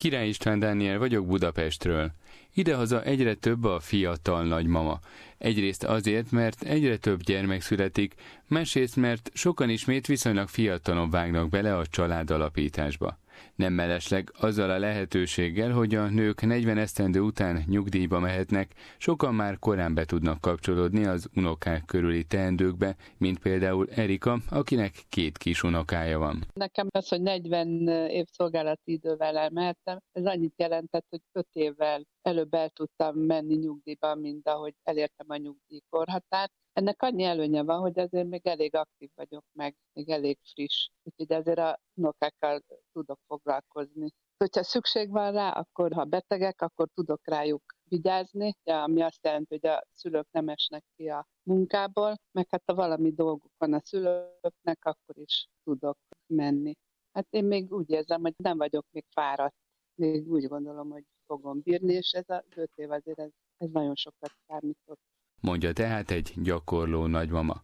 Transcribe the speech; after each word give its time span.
Király 0.00 0.28
István 0.28 0.58
Dániel 0.58 0.98
vagyok 0.98 1.26
Budapestről. 1.26 2.12
Idehaza 2.54 3.02
egyre 3.02 3.34
több 3.34 3.64
a 3.64 3.80
fiatal 3.80 4.44
nagymama. 4.44 5.00
Egyrészt 5.38 5.84
azért, 5.84 6.30
mert 6.30 6.62
egyre 6.62 6.96
több 6.96 7.22
gyermek 7.22 7.60
születik, 7.60 8.14
másrészt, 8.46 8.96
mert 8.96 9.30
sokan 9.34 9.70
ismét 9.70 10.06
viszonylag 10.06 10.48
fiatalon 10.48 11.10
vágnak 11.10 11.48
bele 11.48 11.76
a 11.76 11.86
család 11.86 12.30
alapításba. 12.30 13.19
Nem 13.54 13.72
mellesleg 13.72 14.32
azzal 14.38 14.70
a 14.70 14.78
lehetőséggel, 14.78 15.70
hogy 15.70 15.94
a 15.94 16.08
nők 16.08 16.40
40 16.40 16.78
esztendő 16.78 17.20
után 17.20 17.62
nyugdíjba 17.66 18.18
mehetnek, 18.18 18.74
sokan 18.98 19.34
már 19.34 19.58
korán 19.58 19.94
be 19.94 20.04
tudnak 20.04 20.40
kapcsolódni 20.40 21.04
az 21.04 21.28
unokák 21.34 21.84
körüli 21.84 22.24
teendőkbe, 22.24 22.96
mint 23.18 23.38
például 23.38 23.88
Erika, 23.90 24.38
akinek 24.50 24.94
két 25.08 25.38
kis 25.38 25.62
unokája 25.62 26.18
van. 26.18 26.44
Nekem 26.52 26.86
az, 26.90 27.08
hogy 27.08 27.20
40 27.20 27.88
év 27.88 28.26
szolgálati 28.32 28.92
idővel 28.92 29.36
elmehettem, 29.36 29.98
ez 30.12 30.24
annyit 30.24 30.54
jelentett, 30.56 31.06
hogy 31.08 31.20
5 31.32 31.46
évvel 31.52 32.02
előbb 32.22 32.54
el 32.54 32.68
tudtam 32.68 33.16
menni 33.16 33.54
nyugdíjba, 33.54 34.14
mint 34.14 34.48
ahogy 34.48 34.74
elértem 34.82 35.26
a 35.28 35.36
nyugdíjkorhatárt. 35.36 36.52
Ennek 36.72 37.02
annyi 37.02 37.22
előnye 37.22 37.62
van, 37.62 37.80
hogy 37.80 37.98
azért 37.98 38.28
még 38.28 38.46
elég 38.46 38.74
aktív 38.74 39.10
vagyok, 39.14 39.44
meg 39.52 39.76
még 39.92 40.08
elég 40.08 40.38
friss, 40.52 40.88
úgyhogy 41.02 41.32
azért 41.32 41.58
a 41.58 41.80
unokákkal 41.94 42.60
tudok 42.92 43.20
foglalkozni. 43.50 44.08
Hogyha 44.36 44.62
szükség 44.62 45.10
van 45.10 45.32
rá, 45.32 45.50
akkor 45.50 45.92
ha 45.92 46.04
betegek, 46.04 46.60
akkor 46.60 46.88
tudok 46.94 47.20
rájuk 47.24 47.62
vigyázni, 47.84 48.56
ami 48.64 49.02
azt 49.02 49.24
jelenti, 49.24 49.58
hogy 49.60 49.70
a 49.70 49.84
szülők 49.92 50.26
nem 50.30 50.48
esnek 50.48 50.84
ki 50.96 51.08
a 51.08 51.26
munkából, 51.42 52.14
meg 52.30 52.46
hát 52.50 52.62
ha 52.66 52.74
valami 52.74 53.12
dolguk 53.12 53.52
van 53.58 53.72
a 53.72 53.80
szülőknek, 53.80 54.84
akkor 54.84 55.18
is 55.18 55.48
tudok 55.64 55.98
menni. 56.26 56.74
Hát 57.12 57.26
én 57.30 57.44
még 57.44 57.72
úgy 57.72 57.90
érzem, 57.90 58.20
hogy 58.20 58.34
nem 58.36 58.58
vagyok 58.58 58.86
még 58.90 59.04
fáradt. 59.14 59.56
Még 59.94 60.30
úgy 60.30 60.46
gondolom, 60.48 60.90
hogy 60.90 61.04
fogom 61.26 61.60
bírni, 61.60 61.92
és 61.92 62.12
ez 62.12 62.24
az 62.26 62.44
öt 62.54 62.70
év 62.74 62.90
azért 62.90 63.18
ez, 63.18 63.30
ez 63.56 63.70
nagyon 63.70 63.94
sokat 63.94 64.32
számított. 64.46 65.00
Mondja 65.40 65.72
tehát 65.72 66.10
egy 66.10 66.32
gyakorló 66.36 67.06
nagymama. 67.06 67.62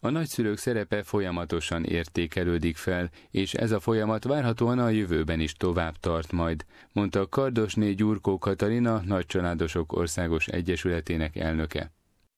A 0.00 0.10
nagyszülők 0.10 0.56
szerepe 0.56 1.02
folyamatosan 1.02 1.84
értékelődik 1.84 2.76
fel, 2.76 3.08
és 3.30 3.54
ez 3.54 3.72
a 3.72 3.80
folyamat 3.80 4.24
várhatóan 4.24 4.78
a 4.78 4.88
jövőben 4.88 5.40
is 5.40 5.52
tovább 5.52 5.94
tart 6.00 6.32
majd, 6.32 6.64
mondta 6.92 7.28
Kardosné 7.28 7.92
Gyurkó 7.92 8.38
Katalina, 8.38 9.00
Nagycsaládosok 9.06 9.92
Országos 9.92 10.46
Egyesületének 10.46 11.36
elnöke. 11.36 11.90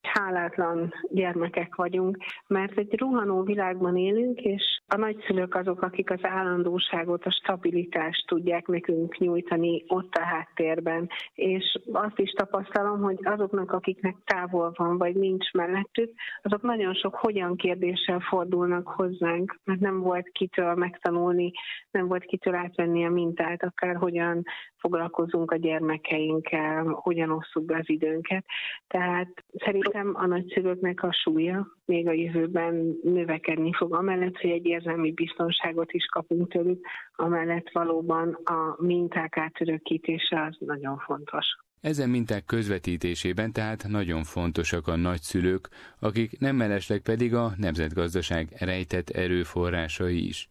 Hálátlan 0.02 0.92
gyermekek 1.10 1.74
vagyunk, 1.74 2.16
mert 2.46 2.78
egy 2.78 2.98
ruhanó 2.98 3.42
világban 3.42 3.96
élünk, 3.96 4.40
és 4.40 4.79
a 4.92 4.96
nagyszülők 4.96 5.54
azok, 5.54 5.82
akik 5.82 6.10
az 6.10 6.18
állandóságot, 6.22 7.24
a 7.24 7.30
stabilitást 7.30 8.26
tudják 8.26 8.66
nekünk 8.66 9.18
nyújtani 9.18 9.84
ott 9.86 10.14
a 10.14 10.22
háttérben. 10.22 11.08
És 11.34 11.78
azt 11.92 12.18
is 12.18 12.30
tapasztalom, 12.30 13.00
hogy 13.00 13.18
azoknak, 13.22 13.72
akiknek 13.72 14.16
távol 14.24 14.72
van, 14.76 14.98
vagy 14.98 15.14
nincs 15.14 15.52
mellettük, 15.52 16.12
azok 16.42 16.62
nagyon 16.62 16.94
sok 16.94 17.14
hogyan 17.14 17.56
kérdéssel 17.56 18.20
fordulnak 18.20 18.88
hozzánk, 18.88 19.58
mert 19.64 19.80
nem 19.80 20.00
volt 20.00 20.28
kitől 20.32 20.74
megtanulni, 20.74 21.50
nem 21.90 22.06
volt 22.06 22.24
kitől 22.24 22.54
átvenni 22.54 23.04
a 23.04 23.10
mintát, 23.10 23.62
akár 23.62 23.96
hogyan 23.96 24.44
foglalkozunk 24.80 25.50
a 25.50 25.56
gyermekeinkkel, 25.56 26.84
hogyan 26.84 27.30
osszuk 27.30 27.64
be 27.64 27.76
az 27.76 27.88
időnket. 27.88 28.44
Tehát 28.88 29.44
szerintem 29.52 30.12
a 30.14 30.26
nagyszülőknek 30.26 31.02
a 31.02 31.12
súlya 31.12 31.66
még 31.84 32.08
a 32.08 32.12
jövőben 32.12 32.98
növekedni 33.02 33.72
fog, 33.72 33.94
amellett, 33.94 34.36
hogy 34.40 34.50
egy 34.50 34.66
érzelmi 34.66 35.12
biztonságot 35.12 35.92
is 35.92 36.04
kapunk 36.04 36.52
tőlük, 36.52 36.86
amellett 37.14 37.70
valóban 37.72 38.38
a 38.44 38.76
minták 38.78 39.36
átörökítése 39.36 40.42
az 40.42 40.56
nagyon 40.58 40.98
fontos. 40.98 41.46
Ezen 41.80 42.08
minták 42.08 42.44
közvetítésében 42.44 43.52
tehát 43.52 43.88
nagyon 43.88 44.22
fontosak 44.22 44.88
a 44.88 44.96
nagyszülők, 44.96 45.68
akik 45.98 46.38
nem 46.38 46.56
mellesleg 46.56 47.00
pedig 47.00 47.34
a 47.34 47.52
nemzetgazdaság 47.56 48.48
rejtett 48.58 49.08
erőforrásai 49.08 50.26
is. 50.26 50.48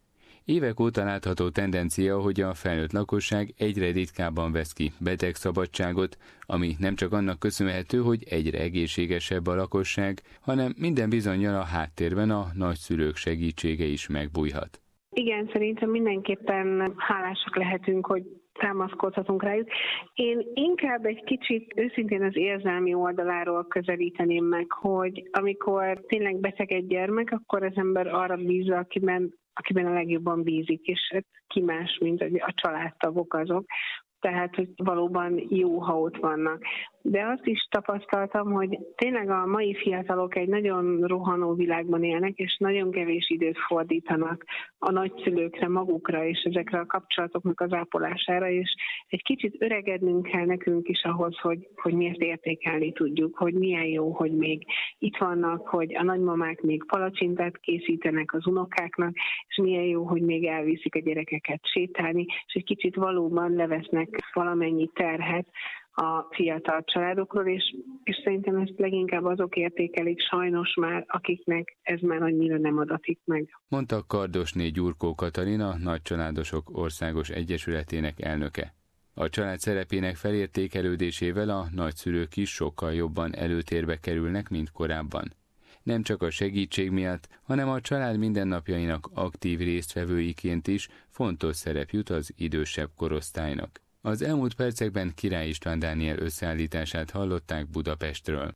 Évek 0.56 0.80
óta 0.80 1.04
látható 1.04 1.50
tendencia, 1.50 2.20
hogy 2.20 2.42
a 2.42 2.54
felnőtt 2.54 2.92
lakosság 2.92 3.54
egyre 3.58 3.92
ritkábban 3.92 4.52
vesz 4.52 4.74
ki 4.74 4.92
betegszabadságot, 5.00 6.18
ami 6.46 6.76
nem 6.80 6.96
csak 6.96 7.12
annak 7.12 7.40
köszönhető, 7.40 7.98
hogy 7.98 8.24
egyre 8.30 8.60
egészségesebb 8.60 9.48
a 9.48 9.56
lakosság, 9.56 10.22
hanem 10.42 10.74
minden 10.78 11.10
bizonyal 11.10 11.56
a 11.56 11.64
háttérben 11.64 12.30
a 12.30 12.46
nagyszülők 12.54 13.16
segítsége 13.16 13.86
is 13.86 14.08
megbújhat. 14.08 14.82
Igen, 15.12 15.50
szerintem 15.54 15.90
mindenképpen 15.90 16.94
hálásak 16.98 17.56
lehetünk, 17.56 18.06
hogy 18.06 18.24
támaszkodhatunk 18.60 19.44
rájuk. 19.44 19.68
Én 20.14 20.42
inkább 20.54 21.06
egy 21.06 21.24
kicsit 21.24 21.74
őszintén 21.76 22.24
az 22.24 22.36
érzelmi 22.36 22.94
oldaláról 22.94 23.68
közelíteném 23.68 24.46
meg, 24.46 24.72
hogy 24.72 25.30
amikor 25.32 26.04
tényleg 26.08 26.36
beteg 26.36 26.72
egy 26.72 26.88
gyermek, 26.88 27.32
akkor 27.32 27.64
az 27.64 27.74
ember 27.76 28.08
arra 28.08 28.36
bízza, 28.36 28.78
akiben 28.78 29.38
akiben 29.54 29.86
a 29.86 29.94
legjobban 29.94 30.44
bízik, 30.44 30.86
és 30.86 31.00
hát 31.14 31.26
ki 31.48 31.62
más, 31.62 31.98
mint 32.02 32.22
a 32.22 32.54
családtagok 32.56 33.34
azok, 33.34 33.66
tehát 34.20 34.56
hogy 34.56 34.70
valóban 34.76 35.44
jó, 35.50 35.80
ha 35.80 36.00
ott 36.00 36.18
vannak 36.18 36.64
de 37.02 37.26
azt 37.26 37.46
is 37.46 37.68
tapasztaltam, 37.70 38.52
hogy 38.52 38.80
tényleg 38.96 39.30
a 39.30 39.46
mai 39.46 39.76
fiatalok 39.76 40.36
egy 40.36 40.48
nagyon 40.48 41.02
rohanó 41.02 41.54
világban 41.54 42.04
élnek, 42.04 42.36
és 42.36 42.58
nagyon 42.58 42.92
kevés 42.92 43.30
időt 43.30 43.58
fordítanak 43.58 44.46
a 44.78 44.92
nagyszülőkre, 44.92 45.68
magukra 45.68 46.26
és 46.26 46.42
ezekre 46.44 46.80
a 46.80 46.86
kapcsolatoknak 46.86 47.62
az 47.62 47.74
ápolására, 47.74 48.50
és 48.50 48.76
egy 49.08 49.24
kicsit 49.24 49.56
öregednünk 49.62 50.26
kell 50.26 50.46
nekünk 50.46 50.88
is 50.88 51.04
ahhoz, 51.04 51.38
hogy, 51.38 51.68
hogy 51.76 51.94
mi 51.94 52.06
ezt 52.06 52.22
értékelni 52.22 52.92
tudjuk, 52.92 53.38
hogy 53.38 53.54
milyen 53.54 53.86
jó, 53.86 54.12
hogy 54.12 54.32
még 54.32 54.66
itt 54.98 55.18
vannak, 55.18 55.68
hogy 55.68 55.96
a 55.96 56.04
nagymamák 56.04 56.62
még 56.62 56.86
palacsintát 56.86 57.58
készítenek 57.58 58.34
az 58.34 58.48
unokáknak, 58.48 59.16
és 59.48 59.58
milyen 59.58 59.84
jó, 59.84 60.04
hogy 60.04 60.22
még 60.22 60.46
elviszik 60.46 60.96
a 60.96 61.00
gyerekeket 61.00 61.60
sétálni, 61.66 62.26
és 62.48 62.54
egy 62.54 62.64
kicsit 62.64 62.96
valóban 62.96 63.52
levesznek 63.52 64.30
valamennyi 64.34 64.90
terhet 64.94 65.48
a 66.02 66.28
fiatal 66.32 66.84
családokról, 66.84 67.48
és, 67.48 67.76
és 68.04 68.22
szerintem 68.24 68.56
ezt 68.56 68.74
leginkább 68.78 69.26
azok 69.26 69.56
értékelik 69.56 70.20
sajnos 70.22 70.74
már, 70.74 71.06
akiknek 71.08 71.78
ez 71.82 72.00
már 72.00 72.22
annyira 72.22 72.58
nem 72.58 72.78
adatik 72.78 73.20
meg. 73.26 73.50
Mondta 73.68 74.04
Kardosné 74.08 74.68
Gyurkó 74.68 75.16
Katalina, 75.16 75.78
Nagycsaládosok 75.78 76.78
Országos 76.78 77.30
Egyesületének 77.30 78.22
elnöke. 78.22 78.74
A 79.14 79.30
család 79.30 79.60
szerepének 79.60 80.16
felértékelődésével 80.16 81.50
a 81.50 81.66
nagyszülők 81.76 82.38
is 82.38 82.50
sokkal 82.50 82.94
jobban 82.94 83.36
előtérbe 83.36 84.00
kerülnek, 84.00 84.50
mint 84.50 84.72
korábban. 84.72 85.34
Nem 85.84 86.02
csak 86.02 86.22
a 86.22 86.30
segítség 86.30 86.92
miatt, 86.92 87.28
hanem 87.44 87.70
a 87.70 87.82
család 87.82 88.18
mindennapjainak 88.18 89.10
aktív 89.14 89.60
résztvevőiként 89.60 90.68
is 90.68 90.88
fontos 91.08 91.56
szerep 91.56 91.90
jut 91.90 92.10
az 92.10 92.34
idősebb 92.38 92.90
korosztálynak. 92.96 93.82
Az 94.02 94.22
elmúlt 94.22 94.54
percekben 94.54 95.14
Király 95.16 95.48
István 95.48 95.80
Dániel 95.80 96.18
összeállítását 96.18 97.12
hallották 97.12 97.70
Budapestről. 97.70 98.56